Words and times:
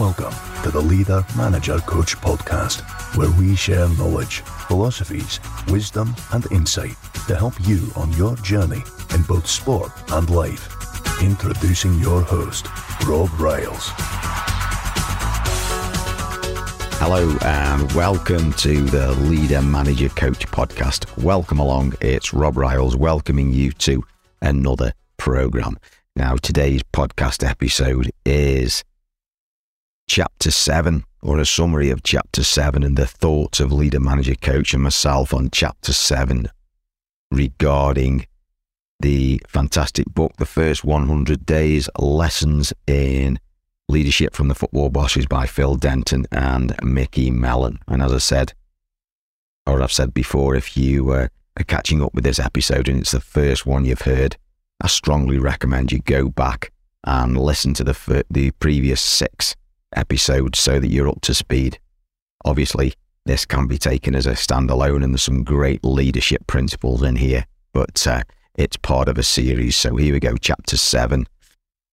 Welcome 0.00 0.32
to 0.62 0.70
the 0.70 0.80
Leader 0.80 1.22
Manager 1.36 1.78
Coach 1.80 2.16
podcast, 2.16 2.80
where 3.18 3.30
we 3.32 3.54
share 3.54 3.86
knowledge, 3.98 4.40
philosophies, 4.66 5.40
wisdom, 5.68 6.16
and 6.32 6.50
insight 6.50 6.96
to 7.28 7.36
help 7.36 7.52
you 7.68 7.86
on 7.96 8.10
your 8.14 8.34
journey 8.36 8.82
in 9.12 9.22
both 9.24 9.46
sport 9.46 9.92
and 10.12 10.30
life. 10.30 10.74
Introducing 11.20 11.98
your 11.98 12.22
host, 12.22 12.66
Rob 13.04 13.28
Riles. 13.38 13.90
Hello 16.96 17.36
and 17.44 17.92
welcome 17.92 18.54
to 18.54 18.80
the 18.80 19.12
Leader 19.28 19.60
Manager 19.60 20.08
Coach 20.08 20.46
podcast. 20.46 21.14
Welcome 21.22 21.58
along. 21.58 21.92
It's 22.00 22.32
Rob 22.32 22.56
Riles 22.56 22.96
welcoming 22.96 23.52
you 23.52 23.72
to 23.72 24.02
another 24.40 24.94
program. 25.18 25.76
Now, 26.16 26.36
today's 26.36 26.82
podcast 26.84 27.46
episode 27.46 28.10
is 28.24 28.82
chapter 30.10 30.50
seven, 30.50 31.04
or 31.22 31.38
a 31.38 31.46
summary 31.46 31.88
of 31.88 32.02
chapter 32.02 32.42
seven, 32.42 32.82
and 32.82 32.96
the 32.96 33.06
thoughts 33.06 33.60
of 33.60 33.70
leader 33.70 34.00
manager 34.00 34.34
coach 34.34 34.74
and 34.74 34.82
myself 34.82 35.32
on 35.32 35.48
chapter 35.52 35.92
seven 35.92 36.48
regarding 37.30 38.26
the 38.98 39.40
fantastic 39.46 40.06
book, 40.06 40.32
The 40.36 40.46
First 40.46 40.84
100 40.84 41.46
Days 41.46 41.88
Lessons 41.96 42.72
in 42.88 43.38
Leadership 43.88 44.34
from 44.34 44.48
the 44.48 44.54
Football 44.56 44.88
Bosses 44.88 45.26
by 45.26 45.46
Phil 45.46 45.76
Denton 45.76 46.26
and 46.32 46.74
Micky 46.82 47.30
Mellon. 47.30 47.78
And 47.86 48.02
as 48.02 48.12
I 48.12 48.18
said, 48.18 48.52
or 49.64 49.80
I've 49.80 49.92
said 49.92 50.12
before, 50.12 50.56
if 50.56 50.76
you 50.76 51.12
uh, 51.12 51.28
are 51.56 51.64
catching 51.68 52.02
up 52.02 52.14
with 52.14 52.24
this 52.24 52.40
episode 52.40 52.88
and 52.88 52.98
it's 52.98 53.12
the 53.12 53.20
first 53.20 53.64
one 53.64 53.84
you've 53.84 54.02
heard, 54.02 54.36
I 54.80 54.88
strongly 54.88 55.38
recommend 55.38 55.92
you 55.92 56.00
go 56.00 56.28
back 56.28 56.72
and 57.04 57.38
listen 57.38 57.74
to 57.74 57.84
the 57.84 58.24
the 58.28 58.50
previous 58.52 59.00
six 59.00 59.54
episode 59.94 60.56
so 60.56 60.78
that 60.78 60.88
you're 60.88 61.08
up 61.08 61.20
to 61.22 61.34
speed. 61.34 61.78
Obviously, 62.44 62.94
this 63.26 63.44
can 63.44 63.66
be 63.66 63.78
taken 63.78 64.14
as 64.14 64.26
a 64.26 64.32
standalone, 64.32 65.04
and 65.04 65.12
there's 65.12 65.22
some 65.22 65.44
great 65.44 65.84
leadership 65.84 66.46
principles 66.46 67.02
in 67.02 67.16
here, 67.16 67.46
but 67.72 68.06
uh, 68.06 68.22
it's 68.54 68.76
part 68.76 69.08
of 69.08 69.18
a 69.18 69.22
series. 69.22 69.76
So 69.76 69.96
here 69.96 70.14
we 70.14 70.20
go, 70.20 70.36
chapter 70.36 70.76
seven, 70.76 71.26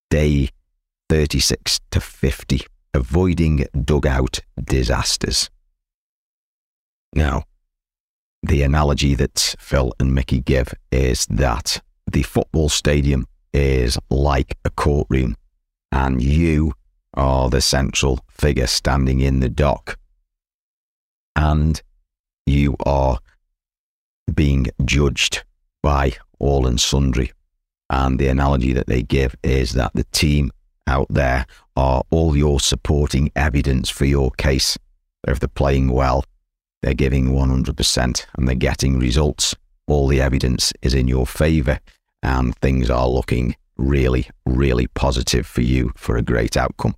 day 0.10 0.50
36 1.10 1.80
to 1.92 2.00
50, 2.00 2.62
avoiding 2.94 3.66
dugout 3.84 4.40
disasters. 4.64 5.50
Now, 7.14 7.44
the 8.44 8.62
analogy 8.62 9.16
that 9.16 9.56
Phil 9.60 9.92
and 10.00 10.14
Micky 10.14 10.40
give 10.40 10.74
is 10.92 11.26
that 11.30 11.82
the 12.10 12.24
football 12.24 12.70
stadium 12.70 13.28
is 13.54 13.98
like 14.10 14.58
a 14.64 14.70
courtroom, 14.70 15.36
and 15.92 16.22
you 16.22 16.74
are 17.14 17.50
the 17.50 17.62
central 17.62 18.20
figure 18.30 18.68
standing 18.68 19.20
in 19.20 19.40
the 19.40 19.50
dock. 19.50 19.98
And 21.36 21.82
you 22.46 22.76
are 22.86 23.20
being 24.34 24.68
judged 24.86 25.44
by 25.82 26.14
all 26.40 26.68
and 26.68 26.80
sundry. 26.80 27.32
And 27.90 28.20
the 28.20 28.28
analogy 28.28 28.74
that 28.74 28.88
they 28.88 29.02
give 29.02 29.36
is 29.44 29.74
that 29.74 29.94
the 29.94 30.04
team 30.06 30.52
out 30.88 31.08
there 31.10 31.46
are 31.76 32.04
all 32.10 32.36
your 32.36 32.60
supporting 32.60 33.32
evidence 33.36 33.90
for 33.90 34.06
your 34.06 34.32
case. 34.32 34.78
If 35.28 35.40
they're 35.40 35.48
playing 35.48 35.90
well, 35.90 36.24
they're 36.82 36.94
giving 36.94 37.30
100% 37.30 38.26
and 38.38 38.48
they're 38.48 38.56
getting 38.56 39.00
results. 39.00 39.56
All 39.88 40.08
the 40.08 40.22
evidence 40.22 40.74
is 40.82 40.94
in 40.94 41.08
your 41.08 41.26
favour 41.26 41.80
and 42.24 42.56
things 42.58 42.90
are 42.90 43.08
looking 43.08 43.56
really, 43.78 44.30
really 44.46 44.88
positive 44.88 45.46
for 45.46 45.62
you 45.62 45.92
for 45.96 46.18
a 46.18 46.22
great 46.22 46.58
outcome 46.58 46.96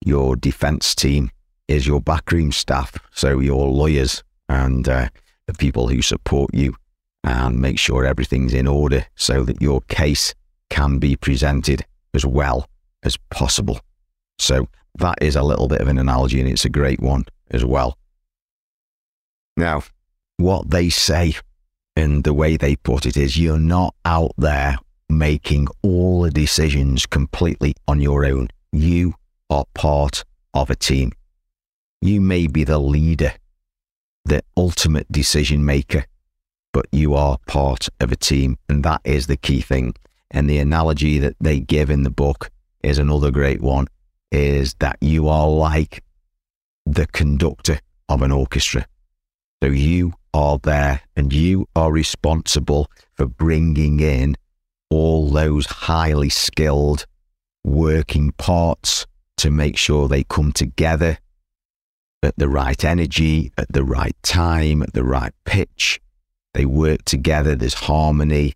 your 0.00 0.36
defence 0.36 0.94
team 0.94 1.30
is 1.68 1.86
your 1.86 2.00
backroom 2.00 2.52
staff, 2.52 2.96
so 3.12 3.38
your 3.38 3.68
lawyers 3.68 4.22
and 4.48 4.88
uh, 4.88 5.08
the 5.46 5.54
people 5.54 5.88
who 5.88 6.02
support 6.02 6.52
you, 6.54 6.74
and 7.22 7.60
make 7.60 7.78
sure 7.78 8.04
everything's 8.04 8.54
in 8.54 8.66
order 8.66 9.06
so 9.14 9.44
that 9.44 9.60
your 9.60 9.82
case 9.82 10.34
can 10.70 10.98
be 10.98 11.16
presented 11.16 11.84
as 12.14 12.24
well 12.24 12.66
as 13.02 13.16
possible. 13.30 13.80
So 14.38 14.68
that 14.96 15.18
is 15.20 15.36
a 15.36 15.42
little 15.42 15.68
bit 15.68 15.80
of 15.80 15.88
an 15.88 15.98
analogy, 15.98 16.40
and 16.40 16.48
it's 16.48 16.64
a 16.64 16.70
great 16.70 17.00
one 17.00 17.24
as 17.50 17.64
well. 17.64 17.98
Now, 19.56 19.82
what 20.38 20.70
they 20.70 20.88
say 20.88 21.36
and 21.94 22.24
the 22.24 22.32
way 22.32 22.56
they 22.56 22.76
put 22.76 23.04
it 23.04 23.16
is 23.16 23.36
you're 23.36 23.58
not 23.58 23.94
out 24.04 24.32
there 24.38 24.78
making 25.10 25.68
all 25.82 26.22
the 26.22 26.30
decisions 26.30 27.06
completely 27.06 27.74
on 27.86 28.00
your 28.00 28.24
own. 28.24 28.48
You 28.72 29.14
are 29.48 29.64
part 29.74 30.24
of 30.54 30.70
a 30.70 30.76
team. 30.76 31.12
You 32.00 32.20
may 32.20 32.46
be 32.46 32.64
the 32.64 32.78
leader, 32.78 33.32
the 34.24 34.42
ultimate 34.56 35.10
decision 35.10 35.64
maker, 35.64 36.04
but 36.72 36.86
you 36.92 37.14
are 37.14 37.38
part 37.46 37.88
of 38.00 38.12
a 38.12 38.16
team. 38.16 38.56
And 38.68 38.84
that 38.84 39.00
is 39.04 39.26
the 39.26 39.36
key 39.36 39.60
thing. 39.60 39.94
And 40.30 40.48
the 40.48 40.58
analogy 40.58 41.18
that 41.18 41.36
they 41.40 41.60
give 41.60 41.90
in 41.90 42.04
the 42.04 42.10
book 42.10 42.50
is 42.82 42.98
another 42.98 43.30
great 43.30 43.60
one 43.60 43.86
is 44.30 44.74
that 44.78 44.96
you 45.00 45.28
are 45.28 45.48
like 45.48 46.02
the 46.86 47.06
conductor 47.08 47.80
of 48.08 48.22
an 48.22 48.32
orchestra. 48.32 48.86
So 49.62 49.68
you 49.68 50.14
are 50.32 50.58
there 50.58 51.02
and 51.16 51.32
you 51.32 51.68
are 51.74 51.92
responsible 51.92 52.90
for 53.14 53.26
bringing 53.26 54.00
in 54.00 54.36
all 54.90 55.30
those 55.30 55.66
highly 55.66 56.28
skilled 56.28 57.06
working 57.64 58.32
parts 58.32 59.06
to 59.36 59.50
make 59.50 59.76
sure 59.76 60.08
they 60.08 60.24
come 60.24 60.52
together 60.52 61.18
at 62.22 62.36
the 62.36 62.48
right 62.48 62.84
energy, 62.84 63.52
at 63.56 63.72
the 63.72 63.84
right 63.84 64.16
time, 64.22 64.82
at 64.82 64.92
the 64.92 65.04
right 65.04 65.32
pitch. 65.44 66.00
They 66.52 66.66
work 66.66 67.04
together, 67.04 67.54
there's 67.54 67.74
harmony. 67.74 68.54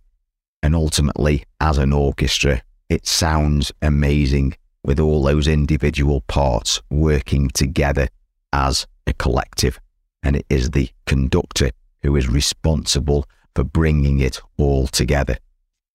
And 0.62 0.74
ultimately, 0.74 1.44
as 1.60 1.78
an 1.78 1.92
orchestra, 1.92 2.62
it 2.88 3.06
sounds 3.06 3.72
amazing 3.80 4.56
with 4.82 5.00
all 5.00 5.22
those 5.22 5.48
individual 5.48 6.20
parts 6.22 6.82
working 6.90 7.48
together 7.48 8.08
as 8.52 8.86
a 9.06 9.12
collective. 9.14 9.80
And 10.22 10.36
it 10.36 10.46
is 10.50 10.70
the 10.70 10.90
conductor 11.06 11.70
who 12.02 12.16
is 12.16 12.28
responsible 12.28 13.26
for 13.54 13.64
bringing 13.64 14.20
it 14.20 14.40
all 14.58 14.86
together. 14.86 15.38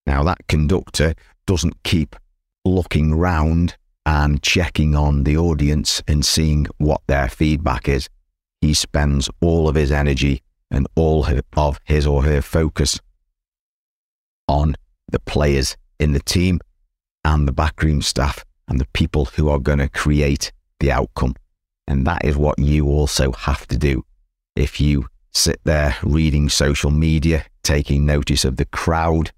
Now, 0.09 0.23
that 0.23 0.47
conductor 0.47 1.13
doesn't 1.45 1.83
keep 1.83 2.15
looking 2.65 3.13
round 3.13 3.77
and 4.07 4.41
checking 4.41 4.95
on 4.95 5.23
the 5.23 5.37
audience 5.37 6.01
and 6.07 6.25
seeing 6.25 6.65
what 6.79 7.01
their 7.05 7.29
feedback 7.29 7.87
is. 7.87 8.09
He 8.59 8.73
spends 8.73 9.29
all 9.39 9.69
of 9.69 9.75
his 9.75 9.91
energy 9.91 10.41
and 10.71 10.87
all 10.95 11.27
of 11.55 11.79
his 11.83 12.07
or 12.07 12.23
her 12.23 12.41
focus 12.41 12.99
on 14.47 14.75
the 15.11 15.19
players 15.19 15.77
in 15.99 16.13
the 16.13 16.21
team 16.21 16.59
and 17.23 17.47
the 17.47 17.53
backroom 17.53 18.01
staff 18.01 18.43
and 18.67 18.81
the 18.81 18.87
people 18.93 19.25
who 19.25 19.47
are 19.47 19.59
going 19.59 19.77
to 19.77 19.89
create 19.89 20.51
the 20.79 20.91
outcome. 20.91 21.35
And 21.85 22.07
that 22.07 22.25
is 22.25 22.35
what 22.35 22.57
you 22.57 22.87
also 22.87 23.31
have 23.31 23.67
to 23.67 23.77
do. 23.77 24.03
If 24.55 24.81
you 24.81 25.05
sit 25.33 25.61
there 25.65 25.97
reading 26.01 26.49
social 26.49 26.89
media, 26.89 27.45
taking 27.61 28.07
notice 28.07 28.43
of 28.43 28.57
the 28.57 28.65
crowd 28.65 29.31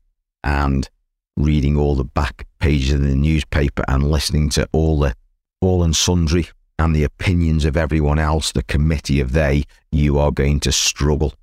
and 0.44 0.90
reading 1.38 1.78
all 1.78 1.96
the 1.96 2.03
back 2.03 2.46
pages 2.59 2.94
of 2.94 3.02
the 3.02 3.16
newspaper 3.16 3.84
and 3.88 4.09
listening 4.09 4.50
to 4.50 4.68
all 4.72 5.00
the 5.00 5.16
all 5.62 5.84
and 5.84 5.96
sundry 5.96 6.47
and 6.79 6.96
the 6.96 7.03
opinions 7.03 7.66
of 7.66 7.78
everyone 7.78 8.18
else, 8.18 8.52
the 8.52 8.63
committee 8.63 9.19
of 9.19 9.34
they, 9.34 9.63
you 9.91 10.18
are 10.18 10.31
going 10.31 10.59
to 10.59 10.72
struggle. 10.72 11.34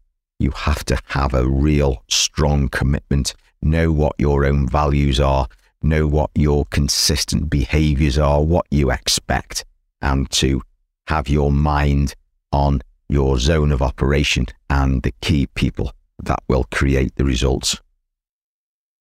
You 0.41 0.51
have 0.51 0.85
to 0.87 0.99
have 1.07 1.35
a 1.35 1.47
real 1.47 2.03
strong 2.09 2.69
commitment, 2.69 3.35
know 3.63 3.93
what 3.93 4.15
your 4.19 4.45
own 4.45 4.69
values 4.69 5.21
are, 5.21 5.47
know 5.81 6.09
what 6.09 6.31
your 6.35 6.65
consistent 6.67 7.49
behaviors 7.49 8.19
are, 8.19 8.43
what 8.43 8.67
you 8.71 8.91
expect, 8.91 9.65
and 10.03 10.29
to 10.33 10.63
have 11.07 11.29
your 11.29 11.53
mind 11.53 12.15
on 12.51 12.83
your 13.09 13.39
zone 13.39 13.71
of 13.71 13.81
operation 13.81 14.47
and 14.69 15.03
the 15.03 15.15
key 15.21 15.47
people 15.55 15.93
that 16.23 16.43
will 16.49 16.65
create 16.73 17.15
the 17.15 17.25
results 17.25 17.81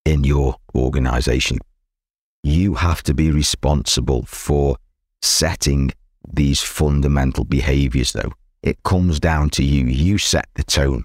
in 0.07 0.23
your 0.23 0.55
organization. 0.73 1.57
You 2.41 2.75
have 2.75 3.03
to 3.03 3.13
be 3.13 3.29
responsible 3.29 4.23
for 4.23 4.77
setting 5.21 5.91
these 6.31 6.61
fundamental 6.61 7.43
behaviors, 7.43 8.13
though. 8.13 8.31
It 8.63 8.81
comes 8.83 9.19
down 9.19 9.49
to 9.51 9.63
you. 9.63 9.85
You 9.85 10.17
set 10.17 10.47
the 10.55 10.63
tone. 10.63 11.03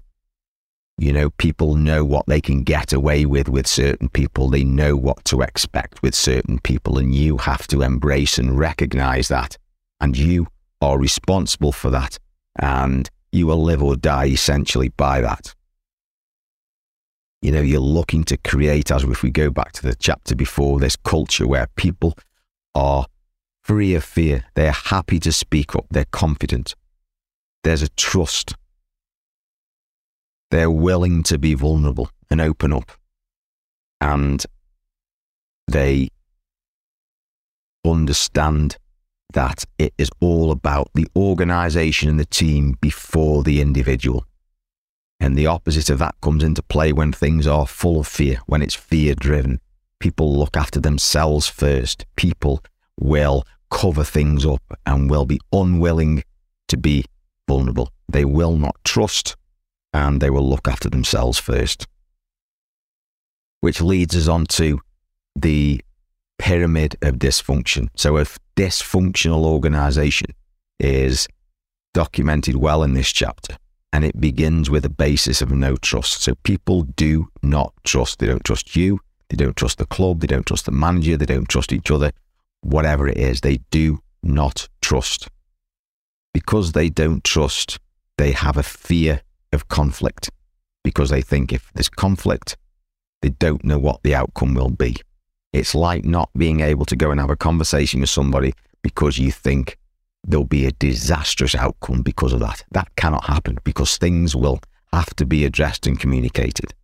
You 0.98 1.12
know, 1.12 1.30
people 1.30 1.74
know 1.74 2.04
what 2.04 2.26
they 2.26 2.40
can 2.40 2.62
get 2.62 2.92
away 2.92 3.26
with 3.26 3.48
with 3.48 3.66
certain 3.66 4.08
people. 4.08 4.48
They 4.48 4.62
know 4.62 4.96
what 4.96 5.24
to 5.26 5.40
expect 5.40 6.02
with 6.02 6.14
certain 6.14 6.60
people, 6.60 6.98
and 6.98 7.12
you 7.12 7.38
have 7.38 7.66
to 7.68 7.82
embrace 7.82 8.38
and 8.38 8.56
recognize 8.56 9.26
that. 9.28 9.58
And 10.00 10.16
you 10.16 10.46
are 10.80 10.96
responsible 10.96 11.72
for 11.72 11.90
that. 11.90 12.18
And 12.56 13.10
you 13.32 13.48
will 13.48 13.64
live 13.64 13.82
or 13.82 13.96
die 13.96 14.26
essentially 14.26 14.90
by 14.90 15.22
that 15.22 15.54
you 17.42 17.50
know, 17.50 17.60
you're 17.60 17.80
looking 17.80 18.22
to 18.24 18.36
create, 18.36 18.92
as 18.92 19.02
if 19.02 19.22
we 19.22 19.30
go 19.30 19.50
back 19.50 19.72
to 19.72 19.82
the 19.82 19.96
chapter 19.96 20.36
before, 20.36 20.78
this 20.78 20.96
culture 20.96 21.46
where 21.46 21.66
people 21.74 22.16
are 22.74 23.06
free 23.62 23.94
of 23.94 24.04
fear. 24.04 24.44
They're 24.54 24.72
happy 24.72 25.18
to 25.20 25.32
speak 25.32 25.74
up. 25.74 25.86
They're 25.90 26.06
confident. 26.12 26.76
There's 27.64 27.82
a 27.82 27.88
trust. 27.90 28.54
They're 30.52 30.70
willing 30.70 31.24
to 31.24 31.38
be 31.38 31.54
vulnerable 31.54 32.10
and 32.30 32.40
open 32.40 32.72
up. 32.72 32.92
And 34.00 34.44
they 35.66 36.08
understand 37.84 38.76
that 39.32 39.64
it 39.78 39.94
is 39.98 40.10
all 40.20 40.52
about 40.52 40.90
the 40.94 41.06
organization 41.16 42.08
and 42.08 42.20
the 42.20 42.24
team 42.24 42.76
before 42.80 43.42
the 43.42 43.60
individual. 43.60 44.26
And 45.22 45.38
the 45.38 45.46
opposite 45.46 45.88
of 45.88 46.00
that 46.00 46.16
comes 46.20 46.42
into 46.42 46.64
play 46.64 46.92
when 46.92 47.12
things 47.12 47.46
are 47.46 47.64
full 47.64 48.00
of 48.00 48.08
fear, 48.08 48.40
when 48.46 48.60
it's 48.60 48.74
fear 48.74 49.14
driven. 49.14 49.60
People 50.00 50.36
look 50.36 50.56
after 50.56 50.80
themselves 50.80 51.46
first. 51.46 52.04
People 52.16 52.60
will 52.98 53.44
cover 53.70 54.02
things 54.02 54.44
up 54.44 54.64
and 54.84 55.08
will 55.08 55.24
be 55.24 55.38
unwilling 55.52 56.24
to 56.66 56.76
be 56.76 57.04
vulnerable. 57.46 57.88
They 58.08 58.24
will 58.24 58.56
not 58.56 58.74
trust 58.82 59.36
and 59.92 60.20
they 60.20 60.28
will 60.28 60.46
look 60.46 60.66
after 60.66 60.90
themselves 60.90 61.38
first. 61.38 61.86
Which 63.60 63.80
leads 63.80 64.16
us 64.16 64.26
on 64.26 64.46
to 64.46 64.80
the 65.36 65.82
pyramid 66.36 66.96
of 67.00 67.20
dysfunction. 67.20 67.90
So, 67.94 68.16
a 68.16 68.24
dysfunctional 68.56 69.44
organization 69.44 70.30
is 70.80 71.28
documented 71.94 72.56
well 72.56 72.82
in 72.82 72.94
this 72.94 73.12
chapter, 73.12 73.56
and 73.92 74.04
it 74.04 74.20
begins 74.20 74.70
with 74.70 74.84
a 74.84 74.90
basis 74.90 75.42
of 75.42 75.50
no 75.50 75.76
trust. 75.76 76.22
So, 76.22 76.34
people 76.42 76.82
do 76.82 77.28
not 77.42 77.74
trust. 77.84 78.18
They 78.18 78.26
don't 78.26 78.44
trust 78.44 78.74
you, 78.74 79.00
they 79.28 79.36
don't 79.36 79.56
trust 79.56 79.78
the 79.78 79.86
club, 79.86 80.20
they 80.20 80.26
don't 80.26 80.46
trust 80.46 80.66
the 80.66 80.72
manager, 80.72 81.16
they 81.16 81.26
don't 81.26 81.48
trust 81.48 81.72
each 81.72 81.90
other, 81.90 82.12
whatever 82.62 83.08
it 83.08 83.18
is, 83.18 83.40
they 83.40 83.58
do 83.70 84.00
not 84.22 84.68
trust. 84.80 85.28
Because 86.32 86.72
they 86.72 86.88
don't 86.88 87.22
trust, 87.24 87.78
they 88.16 88.32
have 88.32 88.56
a 88.56 88.62
fear 88.62 89.20
of 89.52 89.68
conflict 89.68 90.30
because 90.84 91.10
they 91.10 91.22
think 91.22 91.52
if 91.52 91.70
there's 91.74 91.88
conflict, 91.88 92.56
they 93.20 93.30
don't 93.30 93.64
know 93.64 93.78
what 93.78 94.02
the 94.02 94.14
outcome 94.14 94.54
will 94.54 94.70
be. 94.70 94.96
It's 95.52 95.74
like 95.74 96.04
not 96.04 96.30
being 96.36 96.60
able 96.60 96.86
to 96.86 96.96
go 96.96 97.10
and 97.10 97.20
have 97.20 97.30
a 97.30 97.36
conversation 97.36 98.00
with 98.00 98.10
somebody 98.10 98.54
because 98.82 99.18
you 99.18 99.30
think 99.30 99.78
there'll 100.24 100.44
be 100.44 100.66
a 100.66 100.72
disastrous 100.72 101.54
outcome 101.54 102.02
because 102.02 102.32
of 102.32 102.40
that. 102.40 102.64
That 102.70 102.94
cannot 102.96 103.24
happen 103.24 103.58
because 103.64 103.96
things 103.96 104.36
will 104.36 104.60
have 104.92 105.14
to 105.16 105.26
be 105.26 105.44
addressed 105.44 105.86
and 105.86 105.98
communicated. 105.98 106.74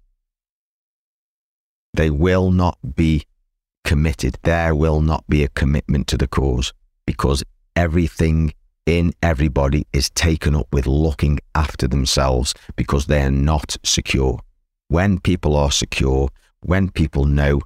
They 1.95 2.11
will 2.11 2.51
not 2.51 2.79
be 2.95 3.25
committed. 3.85 4.39
There 4.43 4.75
will 4.75 5.01
not 5.01 5.25
be 5.29 5.45
a 5.45 5.49
commitment 5.49 6.07
to 6.09 6.17
the 6.19 6.29
cause 6.29 6.73
because 7.07 7.43
everything 7.77 8.53
in 8.87 9.13
everybody 9.23 9.87
is 9.93 10.11
taken 10.11 10.55
up 10.55 10.67
with 10.73 10.87
looking 10.87 11.39
after 11.55 11.87
themselves 11.87 12.55
because 12.77 13.07
they're 13.07 13.31
not 13.31 13.77
secure. 13.85 14.41
When 14.89 15.21
people 15.21 15.57
are 15.57 15.71
secure, 15.71 16.29
when 16.61 16.91
people 16.91 17.27
know 17.27 17.61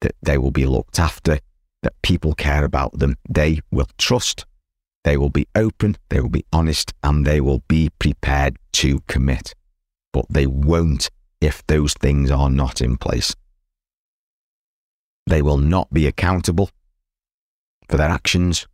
that 0.00 0.16
they 0.22 0.36
will 0.36 0.50
be 0.50 0.66
looked 0.66 0.98
after, 0.98 1.38
that 1.82 1.92
people 2.02 2.34
care 2.34 2.64
about 2.64 2.98
them, 2.98 3.16
they 3.28 3.60
will 3.70 3.86
trust, 3.98 4.46
they 5.04 5.16
will 5.16 5.30
be 5.30 5.46
open, 5.54 5.96
they 6.08 6.20
will 6.20 6.30
be 6.30 6.44
honest, 6.52 6.92
and 7.02 7.24
they 7.26 7.40
will 7.40 7.62
be 7.68 7.90
prepared 7.98 8.56
to 8.72 9.00
commit. 9.06 9.54
But 10.12 10.26
they 10.30 10.46
won't 10.46 11.10
if 11.40 11.64
those 11.66 11.94
things 11.94 12.30
are 12.30 12.50
not 12.50 12.80
in 12.80 12.96
place. 12.96 13.36
They 15.26 15.42
will 15.42 15.58
not 15.58 15.92
be 15.92 16.06
accountable 16.06 16.70
for 17.88 17.96
their 17.96 18.08
actions 18.08 18.66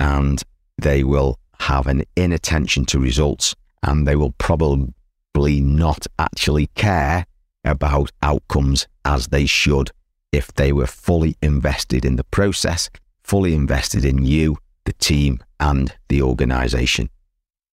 and 0.00 0.42
they 0.78 1.04
will 1.04 1.38
have 1.60 1.86
an 1.86 2.02
inattention 2.16 2.84
to 2.86 2.98
results 2.98 3.54
and 3.82 4.06
they 4.06 4.16
will 4.16 4.32
probably 4.38 5.60
not 5.60 6.06
actually 6.18 6.68
care 6.74 7.24
about 7.64 8.10
outcomes 8.22 8.88
as 9.04 9.28
they 9.28 9.46
should 9.46 9.90
if 10.32 10.52
they 10.54 10.72
were 10.72 10.86
fully 10.86 11.36
invested 11.42 12.04
in 12.04 12.16
the 12.16 12.24
process, 12.24 12.90
fully 13.22 13.54
invested 13.54 14.04
in 14.04 14.24
you, 14.24 14.56
the 14.84 14.92
team, 14.94 15.38
and 15.62 15.94
the 16.08 16.20
organization. 16.20 17.08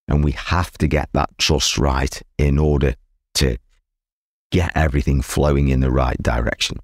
And 0.08 0.24
we 0.24 0.34
have 0.34 0.78
to 0.78 0.88
get 0.88 1.10
that 1.14 1.32
trust 1.40 1.78
right 1.80 2.22
in 2.38 2.60
order 2.60 2.94
to 3.36 3.58
get 4.52 4.72
everything 4.76 5.22
flowing 5.24 5.70
in 5.70 5.80
the 5.80 5.92
right 5.92 6.22
direction. 6.22 6.78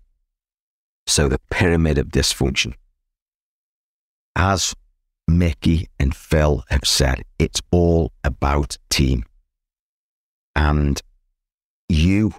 So, 1.05 1.29
the 1.29 1.39
pyramid 1.51 1.99
of 1.99 2.07
dysfunction. 2.07 2.73
As 4.35 4.73
Micky 5.27 5.87
and 5.99 6.15
Phil 6.15 6.63
have 6.69 6.85
said, 6.85 7.23
it's 7.37 7.61
all 7.71 8.11
about 8.23 8.77
team. 8.89 9.23
And 10.55 10.99
you 11.87 12.33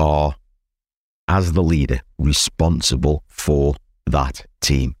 are 0.00 0.34
as 1.28 1.52
the 1.52 1.62
leader, 1.62 2.00
responsible 2.18 3.22
for 3.28 3.76
that 4.06 4.46
team. 4.60 4.96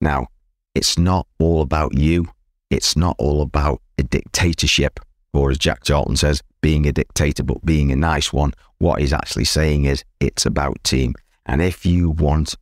Now, 0.00 0.28
it's 0.74 0.98
not 0.98 1.26
all 1.38 1.62
about 1.62 1.94
you. 1.96 2.28
It's 2.70 2.96
not 2.96 3.16
all 3.18 3.42
about 3.42 3.80
a 3.98 4.02
dictatorship, 4.02 5.00
or 5.32 5.50
as 5.50 5.58
Jack 5.58 5.84
Charlton 5.84 6.16
says, 6.16 6.42
being 6.60 6.86
a 6.86 6.92
dictator, 6.92 7.42
but 7.42 7.64
being 7.64 7.92
a 7.92 7.96
nice 7.96 8.32
one. 8.32 8.52
What 8.78 9.00
he's 9.00 9.12
actually 9.12 9.44
saying 9.44 9.84
is 9.84 10.04
it's 10.20 10.46
about 10.46 10.82
team. 10.82 11.14
And 11.46 11.62
if 11.62 11.86
you 11.86 12.10
want 12.10 12.56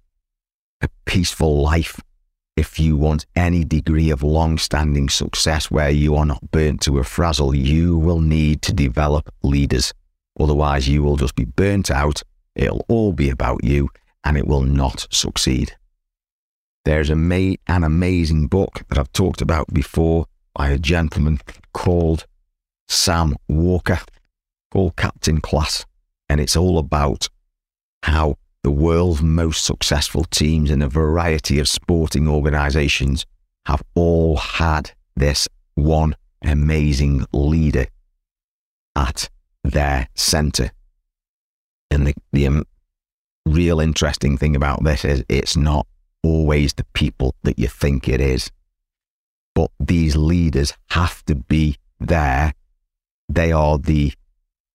a 0.81 0.88
peaceful 1.05 1.62
life, 1.62 2.00
if 2.56 2.79
you 2.79 2.97
want 2.97 3.25
any 3.35 3.64
degree 3.64 4.11
of 4.11 4.23
long 4.23 4.58
standing 4.58 5.08
success 5.08 5.70
where 5.70 5.91
you 5.91 6.17
are 6.17 6.26
not 6.26 6.50
burnt 6.50 6.82
to 6.82 6.99
a 6.99 7.05
frazzle, 7.05 7.55
you 7.55 7.97
will 7.97 8.20
need 8.20 8.61
to 8.62 8.73
develop 8.73 9.32
leaders. 9.43 9.94
Otherwise, 10.38 10.88
you 10.88 11.03
will 11.03 11.17
just 11.17 11.35
be 11.35 11.44
burnt 11.44 11.91
out 11.91 12.23
It'll 12.55 12.85
all 12.88 13.12
be 13.12 13.31
about 13.31 13.65
you 13.65 13.88
and 14.25 14.37
it 14.37 14.47
will 14.47 14.62
not 14.62 15.06
succeed. 15.11 15.76
There's 16.84 17.11
a 17.11 17.17
ma- 17.17 17.55
an 17.67 17.84
amazing 17.84 18.49
book 18.49 18.82
that 18.88 18.99
I've 18.99 19.12
talked 19.12 19.40
about 19.40 19.73
before 19.73 20.26
by 20.55 20.70
a 20.70 20.79
gentleman 20.79 21.38
called 21.73 22.26
Sam 22.88 23.37
Walker 23.49 24.00
called 24.73 24.96
Captain 24.96 25.40
Class. 25.40 25.84
And 26.29 26.40
it's 26.40 26.56
all 26.56 26.79
about 26.79 27.29
how 28.02 28.37
the 28.62 28.70
world's 28.70 29.23
most 29.23 29.64
successful 29.64 30.25
teams 30.25 30.70
in 30.70 30.82
a 30.82 30.88
variety 30.88 31.58
of 31.58 31.69
sporting 31.69 32.26
organizations 32.26 33.26
have 33.67 33.82
all 33.94 34.36
had 34.36 34.93
this 35.15 35.48
one 35.74 36.17
amazing 36.44 37.24
leader 37.32 37.86
at 38.96 39.29
their 39.62 40.08
center 40.15 40.72
and 41.93 42.06
the, 42.06 42.15
the 42.32 42.46
um, 42.46 42.65
real 43.44 43.79
interesting 43.79 44.39
thing 44.39 44.56
about 44.56 44.82
this 44.82 45.05
is 45.05 45.24
it's 45.29 45.56
not 45.56 45.86
always 46.22 46.72
the 46.74 46.86
people 46.93 47.34
that 47.43 47.58
you 47.58 47.69
think 47.69 48.08
it 48.08 48.20
is. 48.20 48.50
But 49.55 49.70
these 49.79 50.17
leaders 50.17 50.74
have 50.91 51.24
to 51.26 51.34
be 51.34 51.76
there. 52.00 52.55
They 53.29 53.52
are 53.52 53.79
the 53.79 54.12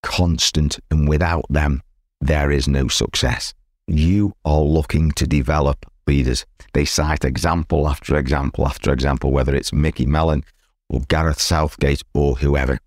constant, 0.04 0.80
and 0.92 1.08
without 1.08 1.46
them, 1.50 1.82
there 2.22 2.52
is 2.52 2.68
no 2.68 2.88
success. 2.88 3.54
You 3.88 4.34
are 4.46 4.62
looking 4.62 5.12
to 5.14 5.28
develop 5.28 5.86
leaders. 6.08 6.46
They 6.74 6.86
cite 6.86 7.26
example 7.26 7.88
after 7.88 8.18
example 8.18 8.68
after 8.68 8.92
example, 8.92 9.32
whether 9.32 9.56
it's 9.56 9.74
Micky 9.74 10.06
Mellon 10.06 10.44
or 10.90 11.02
Gareth 11.08 11.40
Southgate 11.40 12.04
or 12.14 12.36
whoever. 12.36 12.80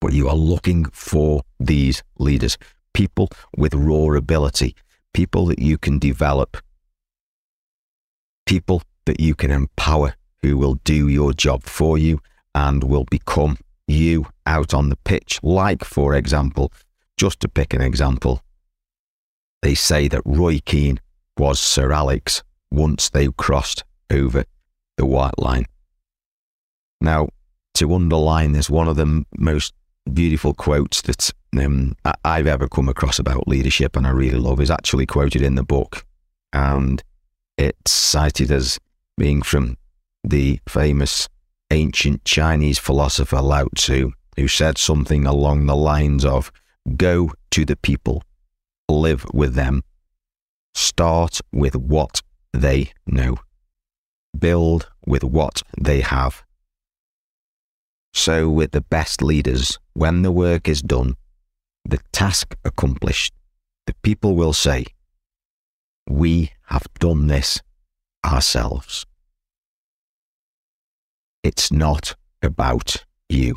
But 0.00 0.12
you 0.12 0.28
are 0.28 0.36
looking 0.36 0.84
for 0.86 1.42
these 1.58 2.02
leaders 2.18 2.58
people 2.92 3.28
with 3.58 3.74
raw 3.74 4.16
ability, 4.16 4.74
people 5.12 5.44
that 5.46 5.58
you 5.58 5.76
can 5.76 5.98
develop, 5.98 6.56
people 8.46 8.82
that 9.04 9.20
you 9.20 9.34
can 9.34 9.50
empower 9.50 10.14
who 10.42 10.56
will 10.56 10.74
do 10.84 11.08
your 11.08 11.32
job 11.32 11.64
for 11.64 11.98
you 11.98 12.20
and 12.54 12.84
will 12.84 13.04
become 13.04 13.58
you 13.86 14.26
out 14.46 14.72
on 14.72 14.88
the 14.88 14.96
pitch. 14.96 15.38
Like, 15.42 15.84
for 15.84 16.14
example, 16.14 16.72
just 17.16 17.40
to 17.40 17.48
pick 17.48 17.74
an 17.74 17.80
example, 17.80 18.42
they 19.62 19.74
say 19.74 20.08
that 20.08 20.22
Roy 20.24 20.60
Keane 20.64 21.00
was 21.36 21.60
Sir 21.60 21.92
Alex 21.92 22.42
once 22.70 23.10
they 23.10 23.28
crossed 23.36 23.84
over 24.10 24.44
the 24.96 25.06
white 25.06 25.38
line. 25.38 25.66
Now, 27.00 27.28
to 27.74 27.94
underline 27.94 28.52
this, 28.52 28.70
one 28.70 28.88
of 28.88 28.96
the 28.96 29.24
most 29.36 29.74
beautiful 30.12 30.54
quotes 30.54 31.02
that 31.02 31.30
um, 31.58 31.96
I've 32.24 32.46
ever 32.46 32.68
come 32.68 32.88
across 32.88 33.18
about 33.18 33.48
leadership 33.48 33.96
and 33.96 34.06
I 34.06 34.10
really 34.10 34.38
love 34.38 34.60
is 34.60 34.70
actually 34.70 35.06
quoted 35.06 35.42
in 35.42 35.56
the 35.56 35.62
book. 35.62 36.06
And 36.52 37.02
it's 37.58 37.90
cited 37.92 38.50
as 38.50 38.78
being 39.16 39.42
from 39.42 39.76
the 40.22 40.60
famous 40.68 41.28
ancient 41.70 42.24
Chinese 42.24 42.78
philosopher 42.78 43.40
Lao 43.40 43.68
Tzu, 43.74 44.12
who 44.36 44.48
said 44.48 44.78
something 44.78 45.26
along 45.26 45.66
the 45.66 45.76
lines 45.76 46.24
of 46.24 46.52
Go 46.96 47.32
to 47.50 47.64
the 47.64 47.76
people, 47.76 48.22
live 48.88 49.26
with 49.32 49.54
them, 49.54 49.82
start 50.74 51.40
with 51.52 51.74
what 51.74 52.22
they 52.52 52.92
know. 53.06 53.36
build 54.38 54.88
with 55.06 55.24
what 55.24 55.62
they 55.80 56.00
have. 56.02 56.44
So, 58.12 58.50
with 58.50 58.72
the 58.72 58.82
best 58.82 59.22
leaders, 59.22 59.78
when 59.94 60.22
the 60.22 60.30
work 60.30 60.68
is 60.68 60.82
done, 60.82 61.16
the 61.84 62.00
task 62.12 62.54
accomplished, 62.64 63.32
the 63.86 63.94
people 64.02 64.34
will 64.36 64.52
say, 64.52 64.86
We 66.08 66.52
have 66.66 66.86
done 66.98 67.26
this 67.26 67.60
ourselves. 68.24 69.06
It's 71.42 71.70
not 71.70 72.14
about 72.42 73.04
you. 73.28 73.56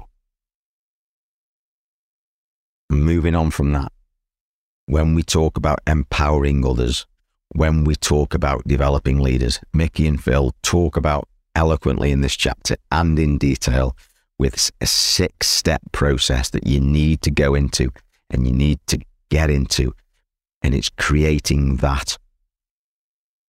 Moving 2.90 3.36
on 3.36 3.52
from 3.52 3.72
that, 3.74 3.92
when 4.86 5.14
we 5.14 5.22
talk 5.22 5.58
about 5.58 5.80
empowering 5.86 6.66
others, 6.66 7.06
when 7.50 7.84
we 7.84 7.96
talk 7.96 8.34
about 8.34 8.68
developing 8.68 9.20
leaders, 9.20 9.60
Micky 9.74 10.08
and 10.08 10.22
Phil 10.22 10.54
talk 10.64 10.98
about 10.98 11.28
eloquently 11.56 12.12
in 12.12 12.22
this 12.22 12.36
chapter 12.36 12.76
and 12.92 13.20
in 13.20 13.38
detail 13.38 13.96
with 14.40 14.72
a 14.82 14.86
six 14.86 15.48
step 15.48 15.82
process 15.92 16.50
that 16.52 16.66
you 16.66 16.80
need 16.80 17.22
to 17.22 17.32
go 17.32 17.54
into 17.54 17.92
and 18.30 18.48
you 18.48 18.54
need 18.54 18.80
to 18.88 19.00
get 19.30 19.50
into. 19.50 19.94
And 20.62 20.74
it's 20.74 20.90
creating 20.90 21.78
that 21.78 22.18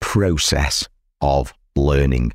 process 0.01 0.89
of 1.21 1.53
learning 1.77 2.33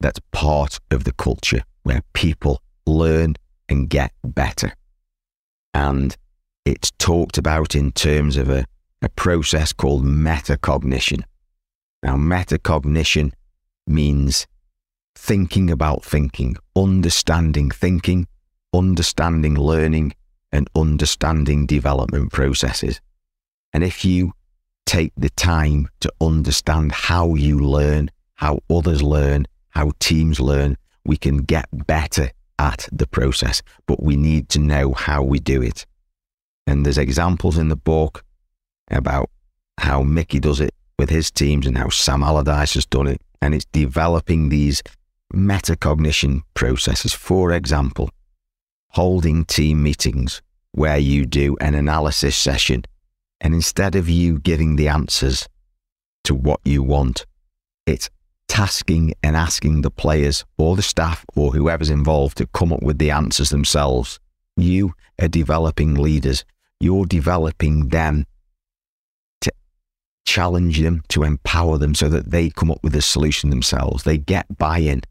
that's 0.00 0.20
part 0.32 0.78
of 0.90 1.04
the 1.04 1.12
culture 1.12 1.62
where 1.82 2.02
people 2.12 2.62
learn 2.86 3.34
and 3.68 3.88
get 3.88 4.12
better. 4.24 4.72
And 5.74 6.16
it's 6.64 6.90
talked 6.98 7.38
about 7.38 7.74
in 7.74 7.92
terms 7.92 8.36
of 8.36 8.48
a, 8.48 8.64
a 9.02 9.08
process 9.10 9.72
called 9.72 10.04
metacognition. 10.04 11.22
Now, 12.02 12.16
metacognition 12.16 13.32
means 13.86 14.46
thinking 15.14 15.70
about 15.70 16.04
thinking, 16.04 16.56
understanding 16.74 17.70
thinking, 17.70 18.26
understanding 18.72 19.54
learning, 19.54 20.14
and 20.52 20.68
understanding 20.74 21.66
development 21.66 22.32
processes. 22.32 23.00
And 23.72 23.84
if 23.84 24.04
you 24.04 24.32
take 24.90 25.12
the 25.16 25.30
time 25.30 25.88
to 26.00 26.12
understand 26.20 26.90
how 26.90 27.36
you 27.36 27.60
learn, 27.60 28.10
how 28.34 28.58
others 28.68 29.00
learn, 29.00 29.46
how 29.68 29.92
teams 30.00 30.40
learn, 30.40 30.76
we 31.04 31.16
can 31.16 31.36
get 31.36 31.66
better 31.86 32.32
at 32.58 32.88
the 32.90 33.06
process, 33.06 33.62
but 33.86 34.02
we 34.02 34.16
need 34.16 34.48
to 34.48 34.58
know 34.58 34.92
how 34.92 35.22
we 35.22 35.38
do 35.38 35.62
it. 35.62 35.86
And 36.66 36.84
there's 36.84 36.98
examples 36.98 37.56
in 37.56 37.68
the 37.68 37.76
book 37.76 38.24
about 38.90 39.30
how 39.78 40.02
Micky 40.02 40.40
does 40.40 40.60
it 40.60 40.74
with 40.98 41.08
his 41.08 41.30
teams 41.30 41.68
and 41.68 41.78
how 41.78 41.90
Sam 41.90 42.24
Allardyce 42.24 42.74
has 42.74 42.84
done 42.84 43.06
it. 43.06 43.20
And 43.40 43.54
it's 43.54 43.66
developing 43.66 44.48
these 44.48 44.82
metacognition 45.32 46.40
processes. 46.54 47.14
For 47.14 47.52
example, 47.52 48.10
holding 48.88 49.44
team 49.44 49.84
meetings 49.84 50.42
where 50.72 50.98
you 50.98 51.26
do 51.26 51.56
an 51.60 51.76
analysis 51.76 52.36
session 52.36 52.84
and 53.40 53.54
instead 53.54 53.94
of 53.94 54.08
you 54.08 54.38
giving 54.38 54.76
the 54.76 54.88
answers 54.88 55.48
to 56.24 56.34
what 56.34 56.60
you 56.64 56.82
want, 56.82 57.26
it's 57.86 58.10
tasking 58.48 59.14
and 59.22 59.36
asking 59.36 59.82
the 59.82 59.90
players 59.90 60.44
or 60.58 60.76
the 60.76 60.82
staff 60.82 61.24
or 61.36 61.52
whoever's 61.52 61.88
involved 61.90 62.36
to 62.36 62.46
come 62.48 62.72
up 62.72 62.82
with 62.82 62.98
the 62.98 63.10
answers 63.10 63.50
themselves. 63.50 64.18
You 64.56 64.92
are 65.20 65.28
developing 65.28 65.94
leaders. 65.94 66.44
You're 66.80 67.06
developing 67.06 67.88
them 67.88 68.26
to 69.42 69.52
challenge 70.26 70.80
them, 70.80 71.02
to 71.08 71.22
empower 71.22 71.78
them 71.78 71.94
so 71.94 72.08
that 72.08 72.30
they 72.30 72.50
come 72.50 72.70
up 72.70 72.80
with 72.82 72.94
a 72.96 73.02
solution 73.02 73.50
themselves. 73.50 74.04
They 74.04 74.18
get 74.18 74.58
buy 74.58 74.78
in. 74.78 75.02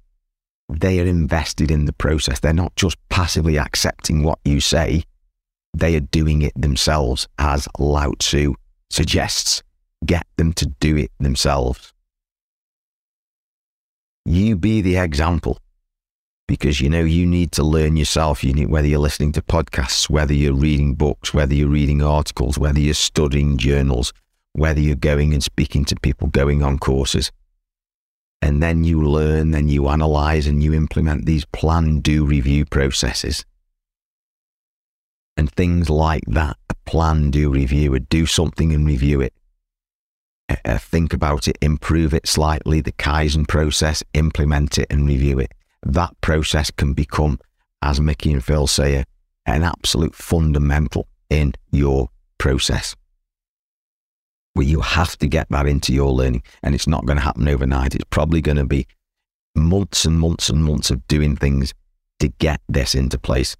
They 0.67 0.99
are 0.99 1.05
invested 1.05 1.71
in 1.71 1.85
the 1.85 1.93
process. 1.93 2.39
They're 2.39 2.53
not 2.53 2.75
just 2.75 2.97
passively 3.09 3.57
accepting 3.57 4.23
what 4.23 4.39
you 4.43 4.59
say, 4.59 5.03
they 5.73 5.95
are 5.95 6.01
doing 6.01 6.41
it 6.41 6.53
themselves, 6.55 7.27
as 7.37 7.67
Lao 7.77 8.13
Tzu 8.19 8.55
suggests. 8.89 9.63
Get 10.05 10.25
them 10.37 10.53
to 10.53 10.65
do 10.65 10.97
it 10.97 11.11
themselves. 11.19 11.93
You 14.25 14.55
be 14.55 14.81
the 14.81 14.97
example 14.97 15.59
because 16.47 16.81
you 16.81 16.89
know 16.89 17.03
you 17.03 17.25
need 17.25 17.51
to 17.53 17.63
learn 17.63 17.95
yourself. 17.95 18.43
You 18.43 18.53
need 18.53 18.69
whether 18.69 18.87
you're 18.87 18.99
listening 18.99 19.31
to 19.33 19.41
podcasts, 19.41 20.09
whether 20.09 20.33
you're 20.33 20.53
reading 20.53 20.95
books, 20.95 21.33
whether 21.33 21.53
you're 21.53 21.69
reading 21.69 22.01
articles, 22.01 22.57
whether 22.57 22.79
you're 22.79 22.95
studying 22.95 23.57
journals, 23.57 24.13
whether 24.53 24.79
you're 24.79 24.95
going 24.95 25.33
and 25.33 25.43
speaking 25.43 25.85
to 25.85 25.95
people, 25.95 26.27
going 26.27 26.63
on 26.63 26.79
courses. 26.79 27.31
And 28.41 28.63
then 28.63 28.83
you 28.83 29.03
learn, 29.03 29.51
then 29.51 29.67
you 29.67 29.89
analyze 29.89 30.47
and 30.47 30.63
you 30.63 30.73
implement 30.73 31.25
these 31.25 31.45
plan, 31.45 31.99
do, 31.99 32.25
review 32.25 32.65
processes. 32.65 33.45
And 35.39 35.49
things 35.49 35.89
like 35.89 36.23
that, 36.27 36.57
plan, 36.85 37.31
do, 37.31 37.49
review, 37.49 37.95
a 37.95 37.99
do 38.01 38.25
something 38.25 38.73
and 38.73 38.85
review 38.85 39.21
it 39.21 39.33
uh, 40.65 40.77
think 40.77 41.13
about 41.13 41.47
it, 41.47 41.57
improve 41.61 42.13
it 42.13 42.27
slightly, 42.27 42.81
the 42.81 42.91
Kaizen 42.93 43.47
process, 43.47 44.03
implement 44.13 44.77
it 44.77 44.87
and 44.89 45.07
review 45.07 45.39
it. 45.39 45.53
That 45.83 46.19
process 46.21 46.71
can 46.71 46.93
become, 46.93 47.39
as 47.81 48.01
Micky 48.01 48.33
and 48.33 48.43
Phil 48.43 48.67
say, 48.67 49.03
an 49.45 49.63
absolute 49.63 50.15
fundamental 50.15 51.07
in 51.29 51.53
your 51.71 52.09
process. 52.37 52.95
Where 54.53 54.65
you 54.65 54.81
have 54.81 55.17
to 55.17 55.27
get 55.27 55.47
that 55.49 55.67
into 55.67 55.93
your 55.93 56.11
learning, 56.11 56.43
and 56.63 56.75
it's 56.75 56.87
not 56.87 57.05
going 57.05 57.17
to 57.17 57.23
happen 57.23 57.47
overnight. 57.47 57.95
It's 57.95 58.05
probably 58.09 58.41
going 58.41 58.57
to 58.57 58.65
be 58.65 58.87
months 59.55 60.05
and 60.05 60.19
months 60.19 60.49
and 60.49 60.63
months 60.63 60.89
of 60.89 61.07
doing 61.07 61.35
things 61.35 61.73
to 62.19 62.27
get 62.27 62.61
this 62.67 62.95
into 62.95 63.17
place. 63.17 63.55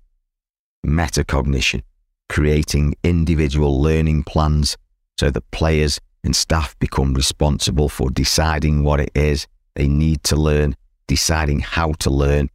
Metacognition, 0.86 1.82
creating 2.30 2.96
individual 3.04 3.82
learning 3.82 4.24
plans 4.24 4.78
so 5.20 5.30
that 5.30 5.52
players 5.52 6.00
and 6.24 6.36
staff 6.36 6.78
become 6.80 7.14
responsible 7.14 7.90
for 7.90 8.10
deciding 8.10 8.84
what 8.84 9.00
it 9.00 9.12
is 9.16 9.48
they 9.76 9.88
need 9.88 10.24
to 10.26 10.36
learn, 10.36 10.76
deciding 11.08 11.60
how 11.60 11.94
to 11.94 12.10
learn, 12.10 12.50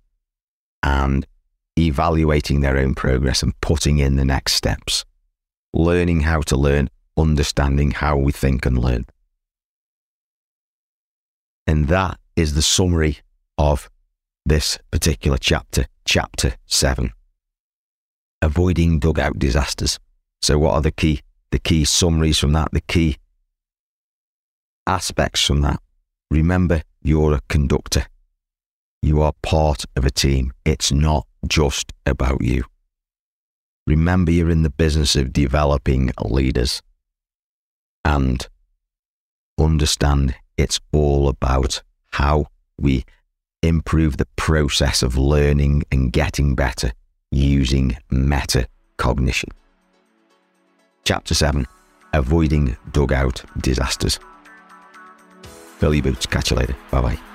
and 0.82 1.26
evaluating 1.78 2.60
their 2.60 2.76
own 2.76 2.94
progress 2.94 3.42
and 3.42 3.58
putting 3.60 3.98
in 3.98 4.16
the 4.16 4.24
next 4.24 4.54
steps. 4.54 5.04
Learning 5.72 6.20
how 6.20 6.40
to 6.42 6.56
learn, 6.56 6.88
understanding 7.16 7.90
how 7.90 8.16
we 8.16 8.32
think 8.32 8.66
and 8.66 8.78
learn. 8.78 9.06
And 11.66 11.88
that 11.88 12.18
is 12.36 12.54
the 12.54 12.62
summary 12.62 13.18
of 13.56 13.88
this 14.44 14.78
particular 14.90 15.38
chapter, 15.38 15.86
chapter 16.04 16.54
seven. 16.66 17.12
Avoiding 18.44 18.98
dugout 18.98 19.38
disasters. 19.38 19.98
So 20.42 20.58
what 20.58 20.74
are 20.74 20.82
the 20.82 20.92
key 20.92 21.22
the 21.50 21.58
key 21.60 21.84
summaries 21.84 22.38
from 22.40 22.52
that, 22.52 22.72
the 22.72 22.80
key 22.80 23.16
aspects 24.88 25.46
from 25.46 25.62
that. 25.62 25.80
Remember, 26.30 26.82
you're 27.00 27.32
a 27.32 27.40
conductor. 27.48 28.06
You 29.00 29.22
are 29.22 29.32
part 29.40 29.84
of 29.94 30.04
a 30.04 30.10
team. 30.10 30.52
It's 30.64 30.90
not 30.90 31.28
just 31.46 31.92
about 32.04 32.42
you. 32.42 32.64
Remember, 33.86 34.32
you're 34.32 34.50
in 34.50 34.64
the 34.64 34.68
business 34.68 35.14
of 35.14 35.32
developing 35.32 36.10
leaders. 36.20 36.82
And 38.04 38.46
understand 39.56 40.34
it's 40.56 40.80
all 40.92 41.28
about 41.28 41.82
how 42.12 42.46
we 42.78 43.04
improve 43.62 44.16
the 44.16 44.28
process 44.36 45.02
of 45.02 45.16
learning 45.16 45.84
and 45.92 46.12
getting 46.12 46.56
better 46.56 46.92
using 47.34 47.96
metacognition. 48.10 49.50
Chapter 51.04 51.34
7 51.34 51.66
Avoiding 52.12 52.76
Dugout 52.92 53.44
Disasters. 53.60 54.20
Billy 55.80 56.00
Boots. 56.00 56.26
Catch 56.26 56.50
you 56.52 56.56
later. 56.56 56.76
Bye 56.90 57.00
bye. 57.00 57.33